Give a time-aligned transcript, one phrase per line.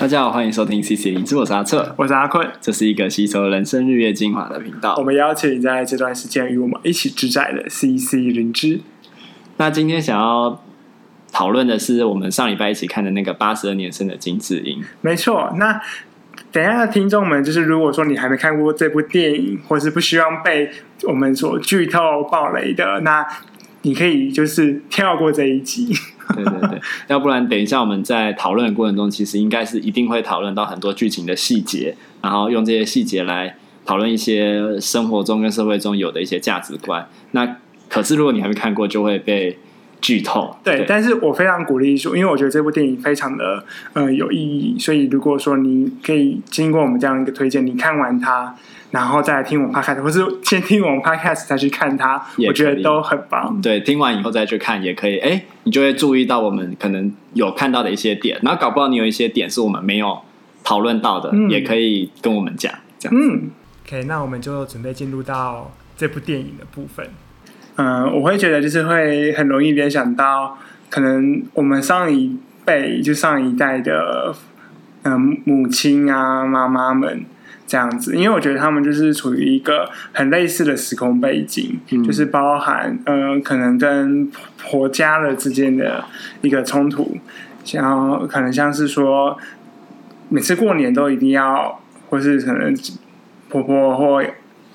[0.00, 4.94] 大家好，欢迎收听 CC 灵知，我是阿策，我是阿坤，这是一个吸收人生日月精华的频道。
[4.96, 8.80] 我们邀请在这段时间与我们一起直在的 CC 灵知。
[9.58, 10.64] 那今天想要
[11.30, 14.82] 讨论的是我们上礼拜一起看的那个八十二年生的金智英。
[15.02, 15.78] 没错，那
[16.50, 20.70] 等一下的听众们，就是如果说你还没看过这部电影，或是不希望被
[21.02, 23.26] 我们所剧透爆雷的，那
[23.82, 25.94] 你可以就是跳过这一集。
[26.34, 37.08] 对对对，要不然等一下我们在讨论的过程中，其实应该是一定会讨论到很多剧情的细节，然后用这些细节来讨论一些生活中跟社会中有的一些价值观。
[37.32, 37.56] 那
[37.88, 39.58] 可是如果你还没看过，就会被
[40.00, 40.56] 剧透。
[40.64, 48.54] 对，对，但是我非常鼓励说，因为我觉得这部电影非常的呃有意义，所以如果说你可以经过我们这样一个推荐，你看完它。
[48.90, 53.60] 然后再来听我们 podcast，或是先听我们 podcast 再去看它，我觉得都很棒。
[53.62, 55.16] 对，听完以后再去看也可以。
[55.18, 60.18] 哎，你就会注意到我们可能有看到的一些点，然后搞不好你有一些点是我们没有
[60.64, 62.74] 讨论到的，嗯、也可以跟我们讲。
[62.98, 63.52] 这样嗯
[63.86, 67.06] ，OK，那我们就准备进入到这部电影的部分。
[67.76, 74.34] 嗯、呃，我会觉得就是会很容易联想到，可能我们上一辈就上一代的
[75.02, 77.24] 嗯、呃、母亲啊妈妈们。
[77.66, 86.04] 这样子，因为我觉得他们就是处于一个很类似的时空背景，嗯、就是包含呃，可能跟婆家的之间的
[86.42, 87.16] 一个冲突，
[87.62, 89.38] 像可能像是说，
[90.28, 92.74] 每次过年都一定要，或是可能
[93.48, 94.20] 婆婆或。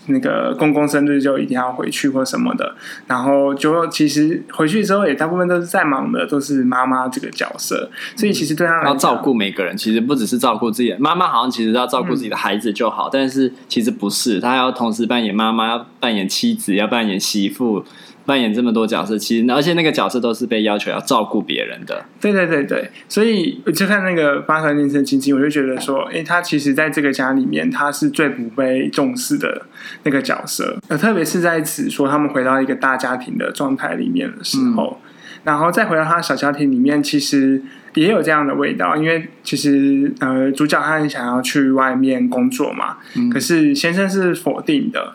[0.07, 2.75] 那个公公生日就一定要回去或什么的，
[3.07, 17.83] 然后就其实回去之后也大部分都是在忙的，都是妈妈这个角色，所以其实对他来要照顾每个人，其实不只是照顾自己的妈妈，好像其实要照顾自己的孩子就好，嗯、但是其实不是，他要同时扮演妈妈，要扮演妻子，要扮演媳妇。
[18.25, 22.03] 扮演这么多角色，其实而且那个角色都是被要求要照顾别人的。
[22.19, 29.67] 对对对对，所以我就看那个八十二年生的金智英，我就觉得说，哎，他其实在这个家里面，他是最不被重视的
[30.03, 30.77] 那个角色。
[30.87, 35.11] 呃，特别是在此说他们回到一个大家庭的状态里面的时候，嗯、
[35.43, 37.61] 然后再回到他小家庭里面，其实
[37.93, 38.95] 也有这样的味道。
[38.95, 45.13] 因为其实呃，主角他很想要去外面工作嘛，嗯、可是先生是否定的。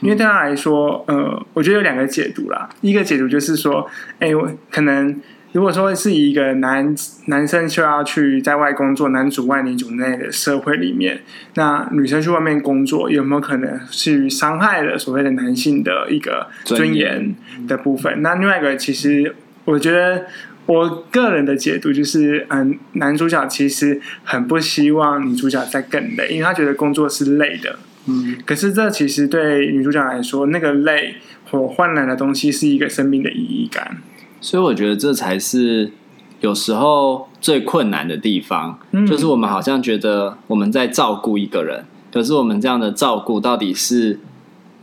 [0.00, 2.68] 因为对他来说，呃，我觉得有两个解读啦。
[2.80, 3.88] 一个解读就是说，
[4.18, 5.20] 哎，我可能
[5.52, 6.94] 如果说是一个男
[7.26, 11.20] 男生需要去在外工作，男主外女主内的社会里面，
[11.54, 17.34] 那女生去外面工作，有没有可能去伤害了所谓的男性的一个尊严
[17.68, 18.22] 的部分？
[18.22, 19.34] 那另外一个，其实
[19.64, 20.24] 我觉得
[20.66, 27.78] 我个人的解读就是，嗯，男主角其实很不希望女主角再更累，因为他觉得工作是累的。
[28.06, 31.16] 嗯，可是这其实对女主角来说，那个累
[31.50, 33.98] 或换来的东西是一个生命的意义感。
[34.40, 35.92] 所以我觉得这才是
[36.40, 44.18] 有时候最困难的地方，嗯、就是我们好像觉得我们在照顾一个人，可是我们这样的照顾到底是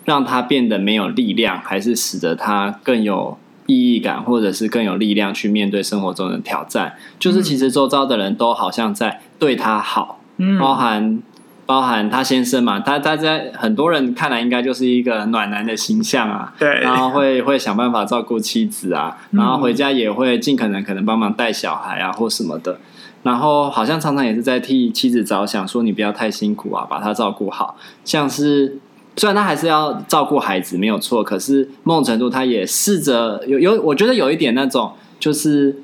[0.05, 6.93] 让他变得没有力量，还是使得他更有意义感，或者是更有力量去面对生活中的挑战？
[7.17, 11.23] 就是其实周遭的人都好像在对他好，嗯、包含。
[11.67, 22.79] 包含他先生嘛，他他在很多人看来应该就是一个暖男的形象啊，对，然后会会想办法照顾妻子啊，然后回家也会尽可能可能帮忙带小孩啊或什么的，
[23.23, 27.75] 然后好像常常也是在替妻子着想，说你不要太辛苦啊，把他照顾好。
[28.05, 28.79] 像是
[29.17, 35.83] 虽然他还是要照顾孩子没有错，可是某种程度他也试着有有，我觉得有一点那种就是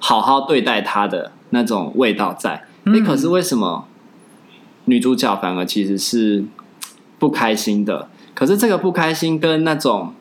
[0.00, 2.64] 好好对待他的那种味道在。
[2.86, 3.84] 哎，可是为什么？
[4.86, 6.44] 女主角反而其实是
[7.18, 10.12] 不开心的，可是这个不开心跟那种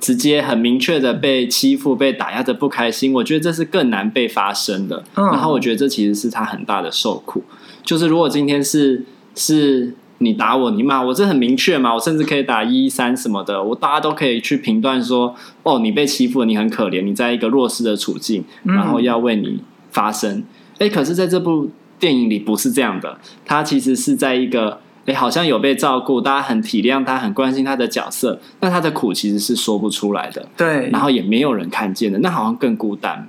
[0.00, 5.02] 直接很明确的被欺负、被打压的不开心，我觉得这是更难被发生的。
[5.14, 7.42] 然后我觉得这其实是他很大的受苦。
[7.82, 9.04] 就是如果今天是
[9.34, 20.44] 是你打我、你骂我，这很明确嘛，我甚至可以打一一三什么的，我大家都可以去评断说：哦，你被欺负了，你很可怜，你在一个弱势的处境，然后要为你发声。
[20.78, 21.70] 哎，可是在这部。
[22.04, 33.26] 电影里不是这样的，他其实是在一个哎，好像有被照顾，大家很体谅他，很关心他的角色，那他的苦其实是说不出来的，对，然后也没有人看见的，那好像更孤单。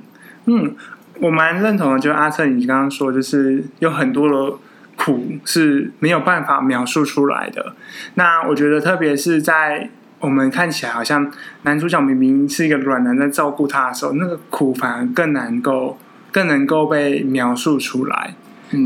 [0.47, 0.75] 嗯，
[1.21, 4.57] 我蛮认同的，就是阿策你刚刚说，就是有很多的
[4.97, 7.73] 苦是没有办法描述出来的。
[8.15, 9.89] 那我觉得，特别是在
[10.19, 11.31] 我们看起来好像
[11.61, 15.97] 男主角明明是一个软男在照顾他的时候，那个苦反而更能够、
[16.29, 18.35] 更能够被描述出来。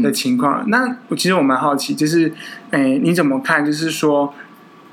[0.04, 2.34] 的情况，嗯、那我其实我蛮好奇，就是，
[2.72, 3.66] 哎、欸，你怎么看？
[3.66, 4.34] 就是说，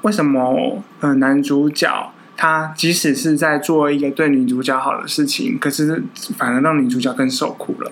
[0.02, 6.04] 为什么呃，男主角他即使是在做一个对女主角好的事情，可是
[6.36, 7.90] 反而让女主角更受苦了？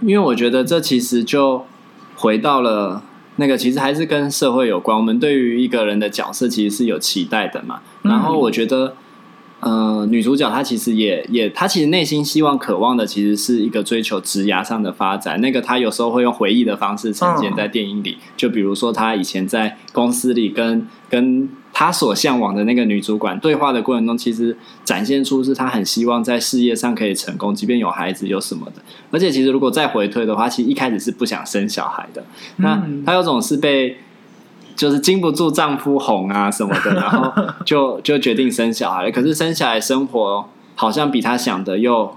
[0.00, 1.64] 因为我觉得这其实就
[2.16, 3.02] 回到了
[3.36, 4.96] 那个，其实还是跟社会有关。
[4.96, 7.80] 我们对于一个人的角色其实是有期待的嘛。
[8.02, 8.96] 然后我觉得。
[9.64, 15.40] 呃，女主角她其实也也，她其实内心希望、渴望的其实是一个追求职涯上的发展。
[15.40, 28.82] 那个她有时候会用回忆的方式呈现在电影里，就比如说她以前在公司里跟跟她所向往的那个女主管对话的过程中，其实展现出是她很希望在事业上可以成功，即便有孩子有什么的。
[29.10, 32.22] 而且其实如果再回推的话，其实一开始是不想生小孩的。
[32.56, 33.96] 那她有种是被。
[34.76, 37.32] 就是经不住丈夫哄啊什么的， 然后
[37.64, 39.10] 就就决定生小孩了。
[39.10, 42.16] 可是生下来生活好像比他想的又。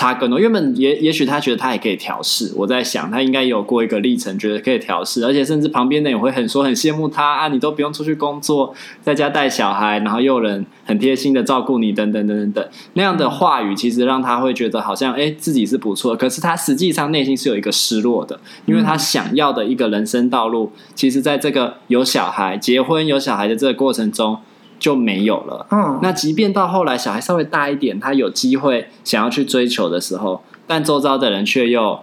[0.00, 2.50] 差更多，原本也也许他觉得他也可以调试。
[2.56, 16.16] 我在想，他应该有过一个历程，觉得可以调试，而且甚至旁边的人也会很说很羡慕他啊，你都不用出去工作，在家带小孩，然后又有人很贴心的照顾你，等等等等等那样的话语，其实让他会觉得好像哎、欸、自己是不错。
[16.16, 24.38] 可是他实际上内心是有一个失落的，因为他想要的一个人生道路，其实在这个有小孩、结婚、有小孩的这个过程中。
[24.80, 25.64] 就没有了。
[25.70, 32.00] 嗯，那即便到后来小孩稍微大一点，他有机会想要去追求的时候，但周遭的人却又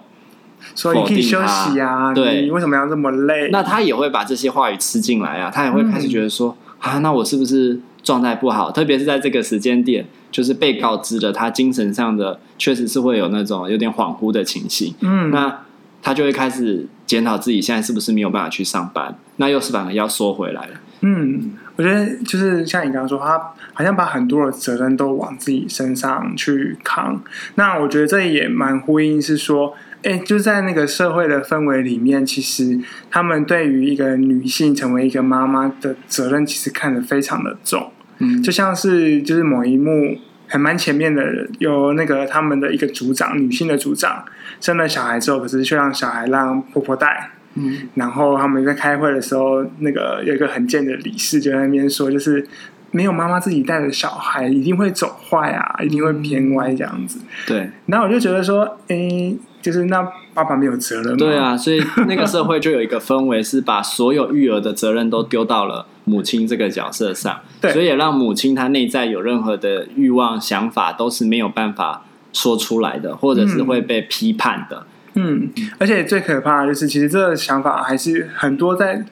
[0.76, 3.50] 说你可以休息啊，对，你为什么要这么累？
[3.52, 8.72] 那他也会把这些话语吃进来啊，他也会开始觉得说、嗯、啊，那我是不是状态不好？
[8.72, 14.94] 特别是在这个时间点，就是被告知了他精神上的确实是会有那种有点恍惚的情形。
[15.02, 15.62] 嗯，那
[16.04, 20.74] 他就会开始检讨自己现在是不是没有办法去上班，那又是反而要缩回来了。
[21.02, 23.40] 嗯，我觉得就是像你刚刚说，他
[23.74, 27.22] 好像把很多的责任都往自己身上去扛。
[27.56, 32.80] 那我觉得这也蛮呼应，是说，哎，就在那个社会的氛围里面，其实
[33.12, 37.92] 他们对于一个女性成为一个妈妈的责任，其实看得非常的重。
[38.18, 44.26] 嗯，就像是就是某一幕还蛮前面的，有那个他们的一个组长，女性的组长
[44.60, 47.30] 生了小孩之后，可是却让小孩让婆婆带。
[47.58, 52.48] 嗯，然后他们在开会的时候，那个有一个很贱的理事就在那边说，就是
[52.92, 57.20] 没有妈妈自己带的小孩一定会走坏啊，一定会偏歪这样子。
[57.46, 60.02] 对，然后我就觉得说，哎，就是那
[60.34, 61.18] 爸爸没有责任吗？
[61.18, 74.78] 对啊，所以那个社会就有一个氛围是把所有育儿的责任都丢到了母亲这个角色上，对，所以也让母亲她内在有任何的欲望、想法都是没有办法说出来的，或者是会被批判的。
[74.78, 75.50] 嗯嗯，
[75.80, 79.04] 而且最可怕的就是，其实这个想法还是很多在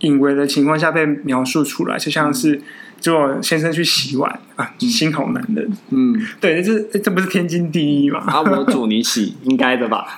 [0.00, 2.60] 隐微的情况下被描述出来，就像是
[3.00, 5.64] 就先生去洗碗啊，心好男的。
[5.90, 8.18] 嗯，对，这这不是天经地义嘛？
[8.26, 10.16] 啊，我煮你洗，应该的吧？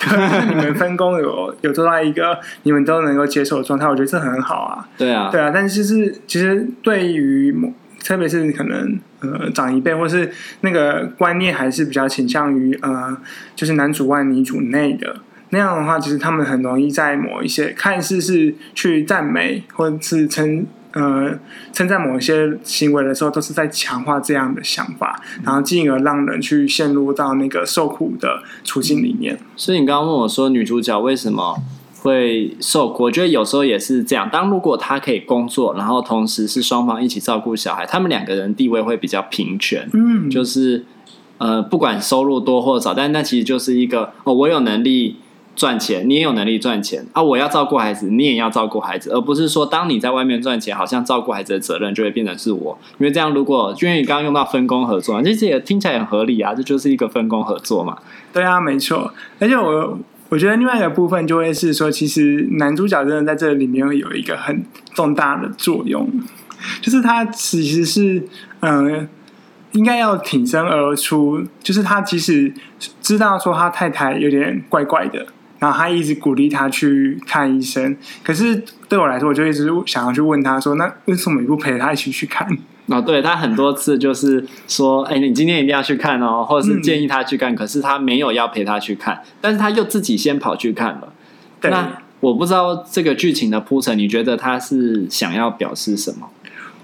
[0.49, 4.88] 你们分工有有做到一个你们都能够接受的状态，我觉得这很好啊。
[4.96, 7.55] 对啊，对啊，但是是其实对于
[8.02, 10.31] 特别是可能呃长一辈，或是
[10.62, 13.14] 那个观念还是比较倾向于呃，
[13.55, 15.17] 就是男主外女主内的。
[15.55, 21.39] 那样的话，其实他们很容易在某一些看似是去赞美或者是称呃
[21.73, 29.39] 称赞某一些行为的时候，都是在强化这样的想法，然后进而让人去陷入到那个受苦的处境里面。
[29.55, 31.56] 所以你刚刚问我说，女主角为什么
[32.03, 33.05] 会受苦？
[33.05, 34.29] 我觉得有时候也是这样。
[34.33, 39.89] 当如果她可以工作，然后同时是双方一起照顾小孩，他们两个人地位会比较平权。
[39.93, 40.85] 嗯，就是
[41.39, 45.19] 呃，不管收入多或少，但那其实就是一个哦，我有能力。
[45.56, 47.23] 赚钱，你也有能力赚钱啊！
[47.23, 52.77] 我要照顾孩子，你也要照顾孩子，而不是说当你在外面赚钱，好像照顾孩子的责任就会变成是我。
[52.99, 57.99] 因为这样，如果因为你刚刚用到分工合作，其实也听起来很合理啊，这就是一个分工合作嘛。
[58.32, 59.13] 对啊，没错。
[59.39, 66.08] 而且我我觉得另外一个部分就会是说，其实男主角真的在这里面会有一个很重大的作用，
[66.81, 68.27] 就是他其实是
[68.61, 69.08] 嗯、
[69.73, 72.53] 应该要挺身而出，就是他即使
[73.01, 75.25] 知道说他太太有点怪怪的。
[75.65, 82.47] 然后他一直鼓励他去看医生，可是对我来说，我就一直想要去问他说：“那为什么你不陪他一起去看？”
[82.89, 87.55] 哦，对，他很多次就是说：“哎，你今天一定要去看哦，或者是建议他去看。
[87.55, 91.15] 嗯”可是他没有要陪他去看，但是他又自己先跑去看了。
[91.63, 91.71] 对。
[91.71, 96.29] 那我不知道这个剧情的铺陈，你觉得他是想要表示什么？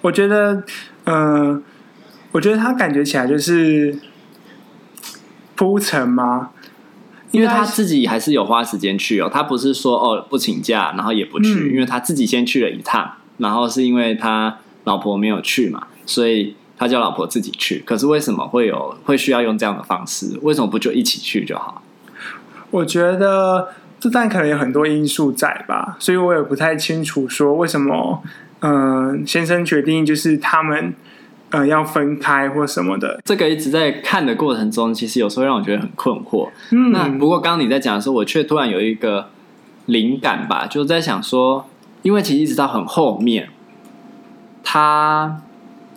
[0.00, 0.64] 我觉得，
[1.04, 1.62] 嗯、呃，
[2.32, 3.98] 我觉得他感觉起来就是
[5.54, 6.52] 铺陈吗？
[7.30, 17.82] 因为他自己还是有花时间去哦，他不是说哦不请假，然后也不去，嗯，因为他自己先去了一趟，然后是因为他老婆没有去嘛，所以他叫老婆自己去。
[17.86, 20.38] 可是为什么会有会需要用这样的方式？
[20.42, 21.82] 为什么不就一起去就好？
[22.70, 23.68] 我觉得
[23.98, 28.22] 这但可能有很多因素在吧，所以我也不太清楚说为什么，
[28.60, 28.72] 嗯，
[29.10, 30.94] 呃，先生决定就是他们。
[31.50, 36.48] 呃，要分开或什么的，这个一直在看的过程中，其实有时候让我觉得很困惑。
[36.70, 39.30] 嗯，那不过刚刚你在讲的时候，我却突然有一个
[39.86, 41.66] 灵感吧，就是在想说，
[42.02, 43.48] 因为其实一直到很后面，
[44.62, 45.40] 他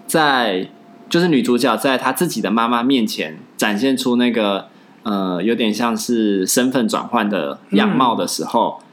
[0.08, 0.70] 在
[1.10, 4.68] 就是女主角在她自己的妈妈面前展现出那个
[5.04, 8.80] 呃有点像是身份转换的样貌的时候。
[8.80, 8.84] 嗯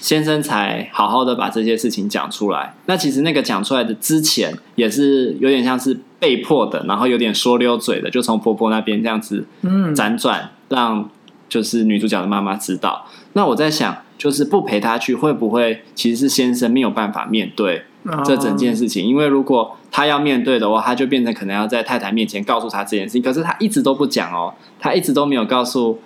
[0.00, 2.74] 先生才好好的把这些事情讲出来。
[2.86, 11.08] 那其实那个讲出来的之前，也是有点像是被迫的，然后有点说溜嘴的，就从婆婆那边这样子嗯辗转，让
[11.48, 13.06] 就是女主角的妈妈知道。
[13.34, 17.84] 那我在想，就是不陪她去，会不会其实是先生没有办法面对
[18.24, 19.04] 这整件事情？
[19.06, 23.22] 因为如果他要面对的话，他就变成可能要在太太面前告诉她这件事情。
[23.22, 26.00] 可是他一直都不讲哦，他一直都没有告诉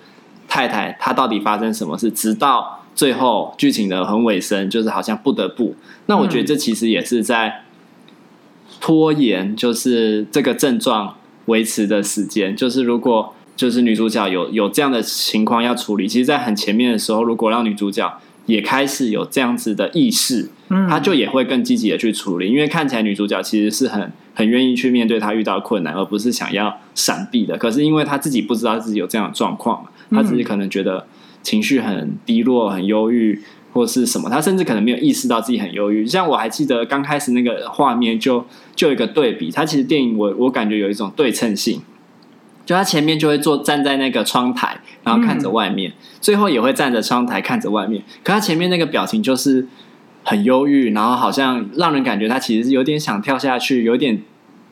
[0.47, 2.81] 太太他到底发生什么事，直到。
[2.95, 5.75] 最后剧情的很尾声，就是好像不得不。
[6.05, 7.63] 那我觉得这其实也是在
[8.79, 12.55] 拖延，就是这个症状维持的时间。
[12.55, 22.47] 就是如果就是女主角有有这样的情况要处理，其实，在很前面的时候，如果让女主角也开始有这样子的意识，嗯，她就也会更积极的去处理。
[22.47, 27.57] 因为看起来女主角其实是很很愿意去面对她遇到困难，而不是想要闪避的。
[27.57, 31.05] 可是因为她自己不知道自己有这样的状况，她自己可能觉得。
[31.45, 33.39] 情绪很低落、很忧郁，
[33.71, 36.03] 或是什么，他甚至可能没有意识到自己很忧郁。
[36.03, 38.43] 像我还记得刚开始那个画面就，
[38.75, 39.51] 就一个对比。
[39.51, 41.81] 他其实电影我我感觉有一种对称性，
[42.65, 48.01] 就他前面就会坐站在那个窗台，然后看着外面，嗯、最后也会站着窗台看着外面。
[48.23, 49.67] 可他前面那个表情就是
[50.23, 54.23] 很忧郁，然后好像让人感觉他其实是有点想跳下去，有点。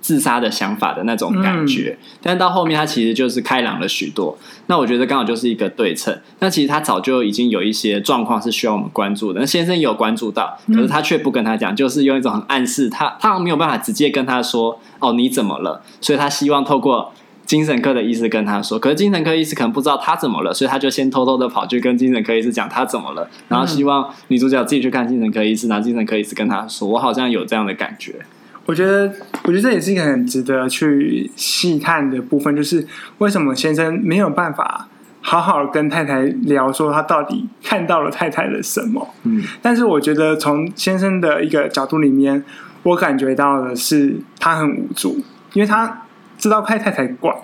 [0.03, 4.37] 自杀的想法的那种感觉，嗯、但到后面他其实就是开朗了许多。
[4.67, 6.13] 那我觉得刚好就是一个对称。
[6.39, 9.39] 那其实他早就已经有一些状况是需要我们关注的。
[9.39, 17.13] 那先生也有关注到，可是他却不跟他讲，就是用一种很暗示他，他没有办法直接跟他说：“哦，你怎么了？”所以他希望透过
[17.45, 18.77] 精神科的医师跟他说。
[18.77, 28.15] 可是精神科医师可能不知道他怎么了，所以他就先偷偷的跑去跟精神科医师讲他怎么了，然后希望女主角自己去看精神科医师，然后精神科医师跟他说：“我好像有这样的感觉。”
[28.65, 34.87] 我觉得，我觉得这也是一个很值得去细探的部分，就是为什么先生没有办法
[35.21, 39.13] 好好跟太太聊，说他到底看到了太太的什么？
[39.23, 42.43] 嗯，但是我觉得从先生的一个角度里面，
[42.83, 45.19] 我感觉到的是他很无助，
[45.53, 46.03] 因为他
[46.37, 47.35] 知道太太太怪，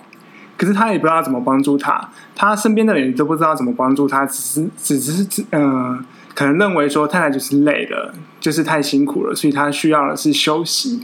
[0.56, 5.62] 可是他也不知道怎么帮助他，他身边的人都不知道怎么帮助他，只是只是嗯。
[5.62, 6.04] 呃
[6.40, 11.02] 可能认为说太太就是累了，就是太辛苦了，所以他需要的是休息。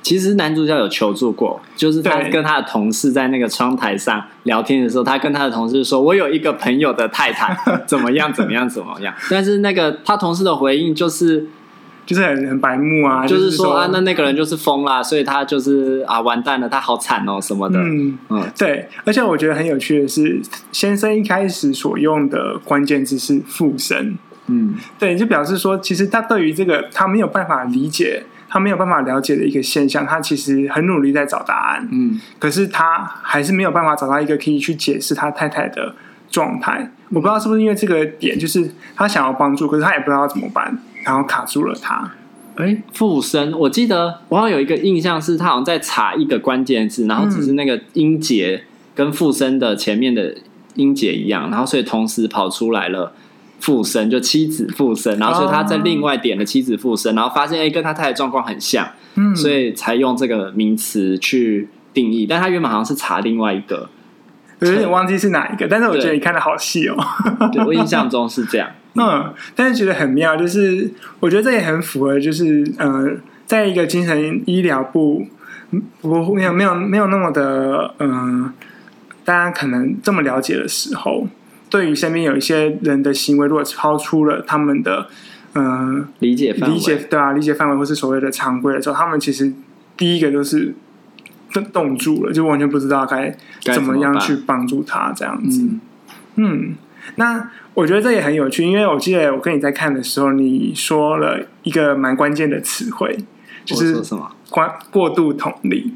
[0.00, 11.48] 其实男主角有求助过，就是他跟他的同事在那个窗台上聊天的时候，他跟他的同事说：“我有一个朋友的太太 怎么样，怎么样，怎么样。”但是那个他同事的回应就是，
[12.06, 17.76] 就是很很白目啊，就是说啊，那那个人就是疯了，所以他就是啊，完蛋了，他好惨哦什么的。
[17.80, 18.88] 嗯嗯，对。
[19.04, 20.40] 而且我觉得很有趣的是，
[20.70, 24.16] 先生一开始所用的关键字是附身。
[24.48, 31.88] 嗯，对，就表示说，其实他对于这个他没有办法理解，他没有办法了解的一个现象，他其实很努力在找答案。
[31.90, 35.94] 嗯，可是他还是没有办法找到一个可以去解释他太太的
[36.30, 36.90] 状态。
[37.08, 42.12] 我不知道是不是因为这个点，就是他想要帮助，可是他也不知道怎么办，然后卡住了他。
[42.54, 48.62] 哎，附身，我记得我好像有一个印象是，他好像在查一个关键字，然后只是那个音节
[48.94, 50.34] 跟附身的前面的
[50.74, 53.12] 音节一样，然后所以同时跑出来了。
[53.58, 62.26] 附身就妻子附身，然后所以他在另外点了妻子附身，然后发现哎，跟他太太状况很像，嗯，所以才用这个名词去定义。
[62.26, 63.88] 但他原本好像是查另外一个，
[64.60, 66.96] 有点忘记是哪一个，但是我觉得你看的好细哦。
[67.50, 73.10] 对，我印象中是这样， 嗯，但是觉得很妙，就是我觉得这也很符合，就是呃，
[73.46, 75.26] 在一个精神医疗部，
[76.02, 78.52] 不没有没有没有那么的嗯、呃，
[79.24, 81.26] 大家可能这么了解的时候。
[81.68, 85.08] 对于身边有一些人的行为，如果超出了他们的
[85.54, 89.52] 嗯、呃、理解范围理解对啊理解范围，或是所谓的常规的时候，他们其实
[89.96, 90.74] 第一个就是
[91.52, 95.62] 冻冻住了，就完全不知道该怎么样去帮助他这样子。
[95.62, 95.80] 嗯，
[96.36, 96.74] 嗯，
[97.16, 103.18] 那我觉得这也很有趣，因为我记得我跟你在看的时候，你说了一个蛮关键的词汇，
[103.64, 104.30] 就是什么？
[104.50, 105.94] 过过度同理。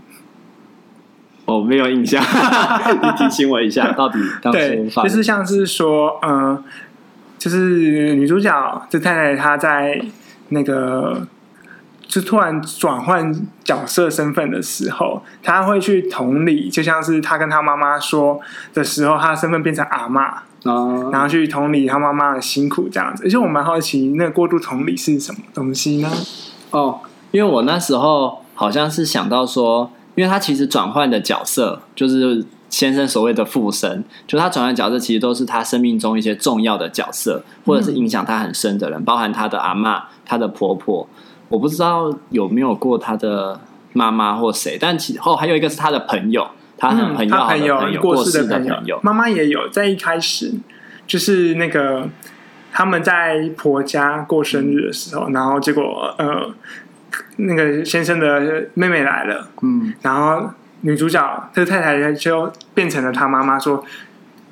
[1.58, 2.22] 我没有印象，
[3.02, 6.62] 你提醒我一下，到底当时就是像是说，呃，
[7.38, 10.00] 就是女主角这太太她在
[10.50, 11.26] 那个
[12.06, 18.40] 就突然转换角色身份的时候，她会去同理，就像是她跟她妈妈说
[18.72, 23.24] 的时候，她的身份变成阿妈，哦，然后去同理她妈妈的辛苦这样子。
[23.24, 26.10] 而且我蛮好奇，那个过度同理是什么东西呢？
[26.70, 27.00] 哦，
[27.32, 29.90] 因为我那时候好像是想到说。
[30.20, 41.08] 因为他其实转换的角色，就是先生所谓的附身，就他转换角色其实都是他生命中一些重要的角色，或者是影响他很深的人，嗯、包含他的阿妈、他的婆婆。
[41.48, 43.58] 我不知道有没有过他的
[43.94, 46.46] 妈妈或谁，但其后还有一个是他的朋友，
[46.76, 49.00] 他很很要好的朋友，嗯、朋友过世的朋友。
[49.02, 50.52] 妈妈也有在一开始，
[51.06, 52.06] 就是那个
[52.70, 56.54] 他们在婆家过生日的时候，嗯、然后结果呃，
[57.46, 60.50] 那个先生的妹妹来了，嗯，然后。
[60.82, 63.84] 女主角这个太太就变成了她妈妈，说：“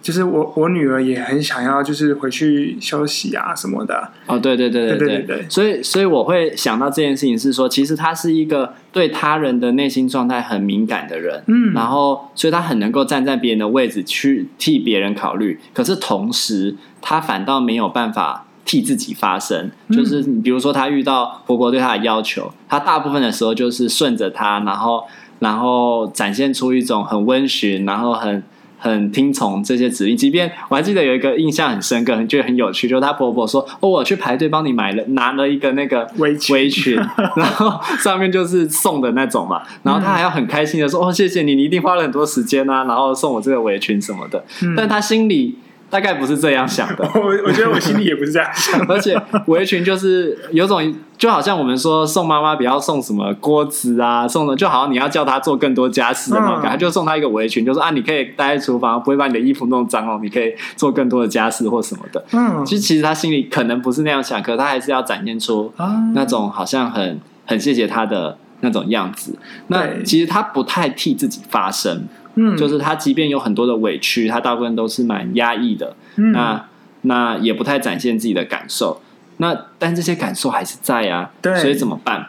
[0.02, 5.46] 就是我我女儿也很想要，就是回去休息啊什么的。”哦，对对对对对对，对。
[5.48, 19.68] 所以所以我会想到这件事情是说，其实他是一个对他人的内心状态很敏感的人，嗯，然后所以他很能够站在别人的位置去替别人考虑，可是同时他反倒没有办法替自己发声。
[19.90, 25.02] 就是比如说他遇到婆婆对他的要求，他大部分的时候就是顺着他，然后。
[25.40, 28.42] 然后展现出一种很温驯，然后很
[28.76, 30.16] 很听从这些指令。
[30.16, 36.96] 即便我还记得有一个印象很深刻，觉得很有趣，就是她婆婆说：“哦，我去排队帮你买了，拿了一个那个围裙，围裙，
[37.36, 44.44] 然后上面就是送的那种嘛。”然后她还要很开心的说：“哦，谢谢你，你一定花了很多时间啊，然后送我这个围裙什么的。”
[44.76, 45.56] 但她心里。
[45.90, 62.22] 大概不是这样想的， 我我觉得我心里也不是这样 想，而且围裙就是有种就好像我们说送妈妈不要送什么锅子啊，送的就好像你要叫她做更多家事的那种感觉，嗯、就送她一个围裙，就说啊，你可以待在厨房，不会把你的衣服弄脏哦，你可以做更多的家事或什么的。
[62.32, 65.72] 嗯，其实其实他心里可能不是那样想，可是他还是要展现出
[66.14, 69.34] 那种好像很很谢谢他的那种样子。
[69.68, 72.04] 那其实他不太替自己发声。
[72.40, 75.96] 嗯，就是他，即便有很多的委屈，他大部分都是蛮压抑的。
[76.14, 76.64] 嗯，那
[77.00, 79.00] 那也不太展现自己的感受。
[79.38, 81.30] 那但这些感受还是在啊。
[81.42, 82.28] 对，所以怎么办？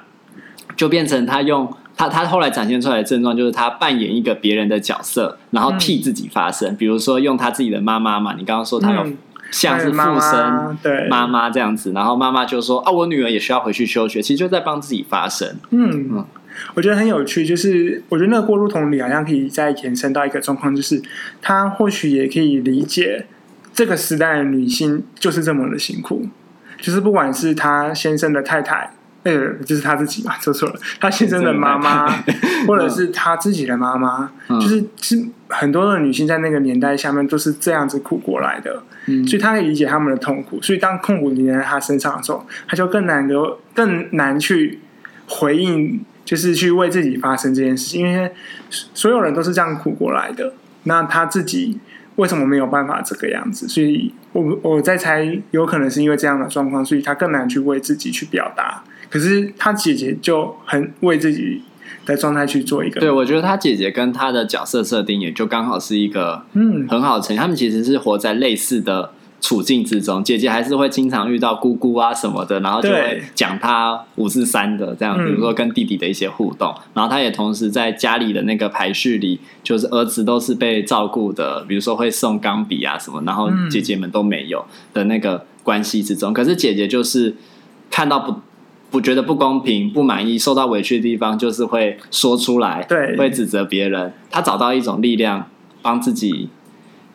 [0.75, 6.72] 就变成他用他他后来展现出来的症状，就是他扮演一个别人的角色，然后替自己发声。
[6.72, 9.06] 嗯，比如说用他自己的妈妈嘛，你刚刚说他有
[9.51, 15.56] 像是附身对妈妈这样子，然后妈妈就说啊，我女儿也需要回去休学，其实就在帮自己发声。
[15.70, 16.26] 嗯嗯。
[16.74, 21.02] 我觉得很有趣，就是我觉得那个过路同理好像可以再延伸到一个状况，就是
[21.41, 23.26] 他或许也可以理解
[23.74, 26.28] 这个时代的女性就是这么的辛苦，
[26.80, 28.91] 就是不管是他先生的太太，
[29.24, 32.08] 呃，就是他自己嘛，说错了，他先生的妈妈，
[32.67, 38.84] 或者是他自己的妈妈，就是是很多的女性在那个年代下面都是这样子苦过来的，
[39.26, 44.80] 所以他可以理解他们的痛苦，所以当痛苦临在他身上的时候，他就更难得更难去
[45.28, 46.04] 回应。
[46.25, 48.32] 就是去为自己发声这件事情，因为
[48.69, 50.53] 所有人都是这样苦过来的。
[50.84, 51.77] 那他自己
[52.15, 53.67] 为什么没有办法这个样子？
[53.67, 58.84] 所以我我在猜，有可能是因为这样的状况，所以他更难去为自己去表达。
[59.10, 61.63] 可是他姐姐就很为自己
[62.05, 62.99] 的状态去做一个。
[62.99, 67.36] 对，我觉得他姐姐跟他的角色设定也就刚好是一个嗯很好的成。
[67.36, 69.12] 他们其实是活在类似的。
[69.41, 76.69] 处境之中，姐姐还是会经常遇到姑姑啊什么的，然后就会讲她五四三的这样，比如说跟弟弟的一些互动。
[76.75, 86.34] 嗯、然后她也同时在家里的那个排序里，就是儿子都是被照顾的，比如说会送钢笔啊什么，然后姐姐们都没有的那个关系之中。
[86.34, 87.36] 可是姐姐就是
[87.89, 88.36] 看到不
[88.91, 94.12] 不觉得不公平、不满意、受到委屈的地方，就是会说出来，对，会指责别人。
[94.30, 95.47] 她找到一种力量，
[95.82, 96.49] 帮自己，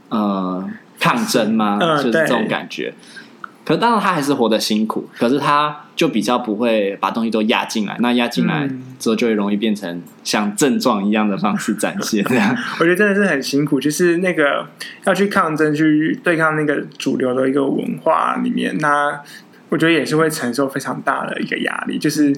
[0.09, 0.67] 呃。
[1.05, 1.79] 抗争吗？
[1.79, 2.89] 就是这种感觉。
[2.89, 5.07] 呃、可是当然，他还是活得辛苦。
[5.19, 7.95] 可是他就比较不会把东西都压进来。
[8.01, 8.67] 那压进来
[8.99, 12.25] 之后，就会容易变成像症状一样的方式展现。
[12.25, 13.79] 这样， 我觉得真的是很辛苦。
[13.79, 14.67] 就是那个
[15.05, 19.21] 要去抗争，去对抗那个主流的一个文化里面，那
[19.69, 21.99] 我觉得也是会承受非常大的一个压力。
[21.99, 22.35] 就是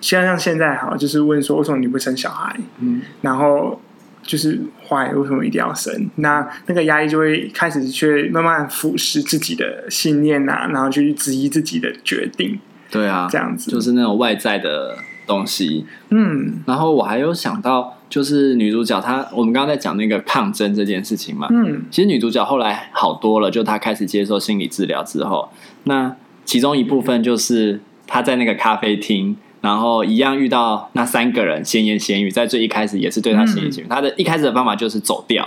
[0.00, 2.56] 像像现在哈，就是问说为什么你不生小孩？
[2.80, 3.80] 嗯，然后。
[4.28, 6.10] 就是坏，为什么一定要生？
[6.16, 12.60] 那那个压力就会开始去慢慢腐蚀自己的信念呐、啊，然后去质疑自己的决定。
[12.90, 15.86] 对啊，这样子就是那种外在的东西。
[16.10, 21.48] 嗯，然后我还有想到，就是女主角她，我们刚刚在讲那个抗争这件事情嘛。
[21.50, 25.48] 嗯，其实女主角后来好多了，就她开始接受心理治疗之后，
[25.84, 26.14] 那
[26.44, 29.34] 其中一部分就是她在那个咖啡厅。
[29.60, 33.86] 然后一样遇到那三个人闲言闲语，在最一开始也是对他闲言闲语。
[33.88, 35.46] 他的一开始的方法就是走掉，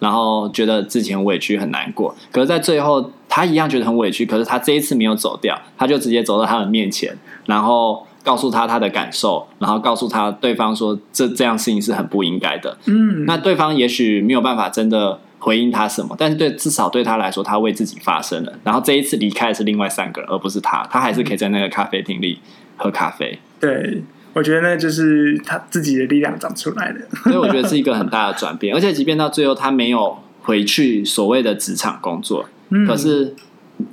[0.00, 2.14] 然后觉得之前委屈很难过。
[2.30, 12.76] 可是，在最后他一样觉得很委屈，可是他这一次没有走掉，他就直接走到他的面前，然后告诉他他的感受，然后告诉他对方说这这样事情是很不应该的。
[12.86, 18.52] 嗯，那对方也许没有办法真的回应他什么，但是对至少对他来说，他为自己发声了。
[18.64, 22.38] 然后这一次离开的是另外三个人，而不是他，他还是可以在那个咖啡厅里
[22.82, 23.38] 喝咖啡。
[23.60, 28.74] 对，我觉得那就是他自己的力量长出来的，所以我觉得是一个很大的转变。
[28.76, 33.34] 而且即便到最后他没有回去所谓的职场工作，嗯、可是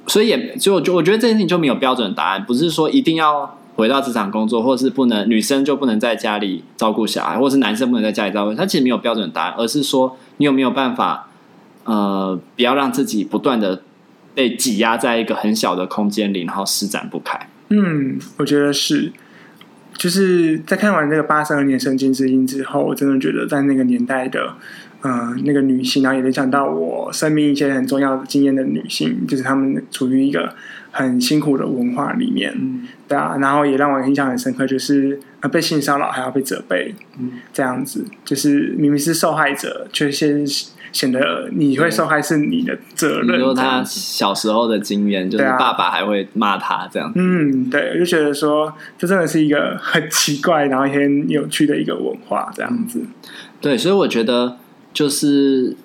[0.08, 11.30] 所以也就就我觉得这件事情就没有标准答案，不是说一定要回到职场工作，或是不能女生就不能在家里照顾小孩，或是男生不能在家里照顾，他其实没有标准答案，而是说你有没有办法
[11.84, 13.82] 呃，不要让自己不断的
[14.34, 17.50] 被挤压在一个很小的空间里，然后施展不开。
[17.70, 19.12] 嗯，我觉得是。
[19.98, 24.56] 就是在看完这个八十二年神经之音之后，我真的觉得在那个年代的，
[25.02, 30.56] 呃，那个女性，然后也联想到我生命一些很重要的经验的女性，就是她们处于一个
[30.92, 35.20] 很辛苦的文化里面，嗯、对啊，然后也让我印象很深刻，就是
[35.52, 40.46] 被性骚扰还要被责备，嗯、这样子，就是明明是受害者，却先。
[40.92, 43.28] 显得你会受害是你的责任。
[43.28, 47.20] 比如他小时候的经验，就是爸爸还会骂他这样子。
[47.20, 53.02] 嗯，对，我就觉得说，这真的是一个很奇怪，然后也很有趣的一个文化这样子。
[53.62, 54.58] 对，所以我觉得
[54.94, 55.76] 就是，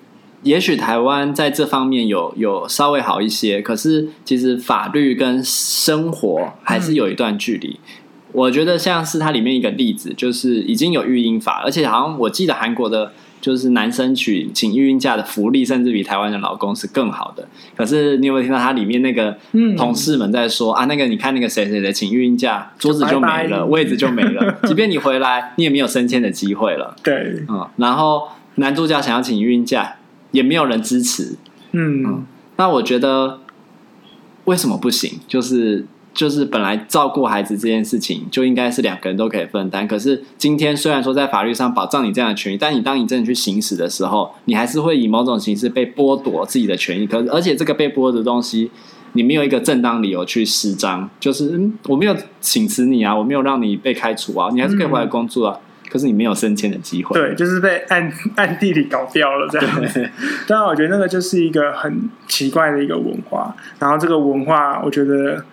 [0.43, 7.79] 也许台湾在这方面有有稍微好一些，可是其实法律跟生活还是有一段距离。
[7.79, 13.13] 嗯、我觉得像是它里面一个例子，就是已经有育婴法，而且好像我记得韩国的。
[13.45, 17.47] 就是男生取请育婴假的福利，甚至比台湾的老公是更好的。
[17.77, 19.37] 可是你有没有听到他里面那个
[19.77, 20.85] 同事们在说、嗯、啊？
[20.87, 24.59] 那个你看那个谁谁谁请育婴假，桌子就没了，位置就没了。
[24.63, 26.97] 即便你回来，你也没有升迁的机会了。
[27.03, 27.69] 对，嗯。
[27.77, 29.97] 然后男主角想要请育婴假，
[30.31, 31.37] 也没有人支持。
[31.73, 32.25] 嗯，嗯。
[32.57, 33.41] 那我觉得
[34.47, 35.21] 为什么不行？
[35.29, 35.85] 就是。
[36.15, 47.05] 就是本来照顾孩子这件事情就应该是两个人都可以分担，可是今天虽然说在法律上保障你这样的权益，但你当你真的去行使的时候，你还是会以某种形式被剥夺自己的权益。
[47.05, 48.71] 可是而且这个被剥夺的东西，
[49.15, 55.59] 你没有一个正当理由去施张，就是嗯，我没有请辞你啊，我没有让你被开除啊，你还是可以回来工作啊。
[55.59, 60.09] 嗯、可是你没有升迁的机会，对，就是被暗暗地里搞掉了这样子。
[60.47, 63.53] 当然，我觉得那个就是一个很奇怪的一个文化。
[63.81, 65.45] 然后这个文化，我觉得。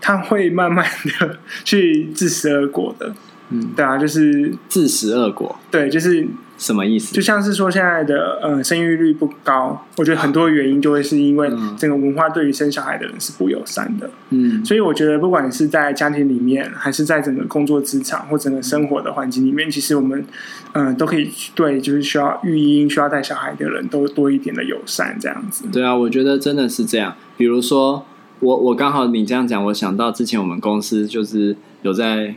[0.00, 0.84] 他会慢慢
[1.20, 3.14] 的去自食恶果的，
[3.50, 7.14] 嗯，对啊，就是自食恶果，对，就是什么意思？
[7.14, 20.24] 就像是说现在的呃生育率不高，我觉得很多原因就会是因为整个文化对于生小孩的人是不友善的，嗯，所以我觉得不管你是在家庭里面，还是在整个工作职场或整个生活的环境里面，其实我们
[20.72, 25.64] 嗯、呃、都可以对就是需要育婴、需要带小孩的人都多一点的友善，这样子。
[25.72, 28.04] 对啊，我觉得真的是这样，比如说。
[28.40, 32.34] 我我刚好你这样讲，我想到之前我们公司就是有在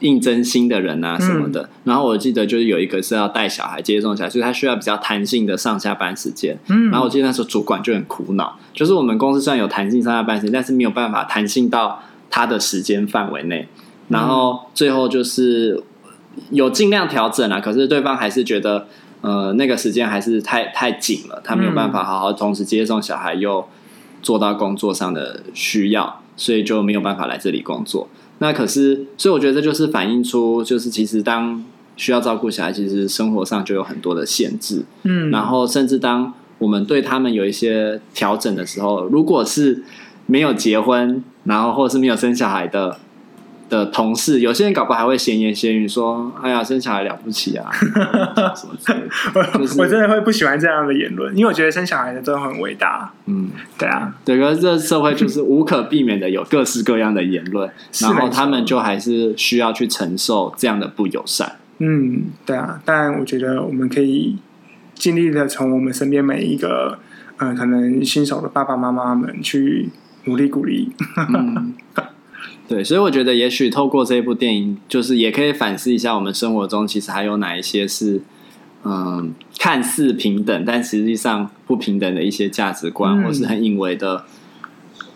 [0.00, 6.56] 应征新的人啊什么的，嗯、然后我记得就是有一个是要带小孩接送小孩，所以他需要比较弹性的上下班时间。
[6.68, 13.66] 嗯，然后我记得那时候主管就很苦恼，就是我们公司虽然有弹性上下班时间，但是没有办法弹性到他的时间范围内。
[14.06, 15.82] 然后最后就是
[16.50, 18.86] 有尽量调整啊，可是对方还是觉得
[19.22, 23.68] 呃那个时间还是太太紧了，他没有办法好好同时接送小孩又。
[24.28, 28.06] 做到工作上的需要，所以就没有办法来这里工作。
[28.40, 31.64] 那可是，所以我觉得这就是反映出，就是其实当
[31.96, 34.84] 需要照顾小孩，其实生活上就有很多的限制。
[35.04, 39.82] 嗯，然后甚至当我们对他们有一些调整的时候，如果是
[40.26, 42.98] 没有结婚，然后或者是没有生小孩的。
[43.68, 47.70] 的同事，有些人搞不好还会闲言闲语说：“哎呀，生小孩了不起啊！”
[48.56, 49.60] 什么之类的。
[49.82, 53.12] 我真的会不喜欢这样的言论，因为我觉得生小孩的都很伟大。
[53.26, 61.56] 嗯，对啊，对，可是这社会就是无可避免的有各式各样的言论， 然后他们就还是需要去承受这样的不友善。
[61.78, 64.36] 嗯，对啊，但我觉得我们可以
[64.94, 66.98] 尽力的从我们身边每一个
[67.36, 69.90] 呃，可能新手的爸爸妈妈们去
[70.24, 70.90] 努力鼓励。
[71.28, 71.74] 嗯
[72.68, 78.20] 对，所以我觉得也许透过这部电影，就是也可以反思一下我们生活中其实还有哪一些是，
[78.84, 84.26] 嗯，看似平等，但实际上不平等的一些价值观，嗯、或是很隐微的，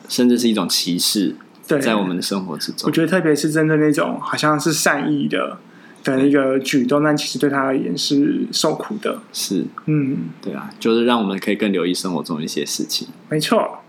[0.09, 1.37] 甚至是一种歧视，
[1.67, 2.87] 在我们的生活之中。
[2.87, 5.59] 我觉得特别是针对那种好像是善意的
[6.03, 9.21] 的一个举动，但其实对他而言是受苦的。
[9.31, 13.09] 是，嗯，对啊，就是让我们可以更留意生活中的一些事情。
[13.29, 13.82] 没错。